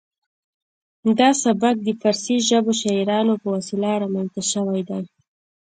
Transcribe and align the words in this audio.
دا 1.19 1.29
سبک 1.43 1.75
د 1.83 1.87
پارسي 2.01 2.35
ژبو 2.47 2.71
شاعرانو 2.81 3.33
په 3.41 3.47
وسیله 3.55 3.91
رامنځته 4.03 4.41
شوی 4.51 4.81
دی 4.89 5.03